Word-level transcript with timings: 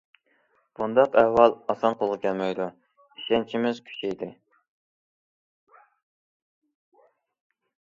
بۇنداق 0.77 1.17
ئەھۋال 1.21 1.53
ئاسان 1.73 1.97
قولغا 1.99 2.17
كەلمەيدۇ، 2.25 2.69
ئىشەنچىمىز 2.71 3.85
كۈچەيدى. 3.91 4.33